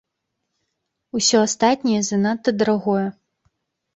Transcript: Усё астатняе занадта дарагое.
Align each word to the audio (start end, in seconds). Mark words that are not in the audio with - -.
Усё 1.19 1.37
астатняе 1.49 2.01
занадта 2.09 2.49
дарагое. 2.61 3.07